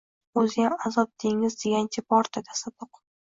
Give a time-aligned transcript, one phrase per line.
[0.41, 3.01] O‘ziyam Azob dengiz degancha bor-da, tasadduq!